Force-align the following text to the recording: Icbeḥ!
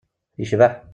Icbeḥ! 0.43 0.73